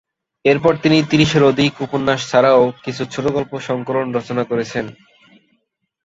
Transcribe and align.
এরপর 0.45 0.73
তিনি 0.77 0.97
ত্রিশের 1.03 1.43
অধিক 1.43 1.71
উপন্যাস 1.81 2.19
ছাড়াও 2.31 2.61
কিছু 2.83 3.03
ছোটগল্প 3.05 3.51
সংকলন 3.59 4.05
রচনা 4.17 4.43
করেছেন। 4.43 4.85